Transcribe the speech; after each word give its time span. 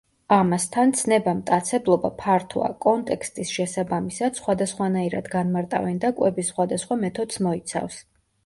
ამასთან, 0.35 0.93
ცნება 1.01 1.33
მტაცებლობა 1.41 2.11
ფართოა, 2.21 2.71
კონტექსტის 2.87 3.53
შესაბამისად 3.57 4.41
სხვადასხვანაირად 4.41 5.31
განმარტავენ 5.37 6.03
და 6.07 6.15
კვების 6.23 6.51
სხვადასხვა 6.55 6.99
მეთოდს 7.07 7.43
მოიცავს. 7.51 8.05